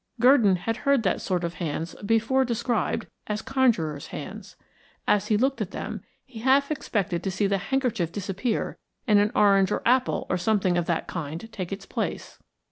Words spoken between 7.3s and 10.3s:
the handkerchief disappear and an orange or apple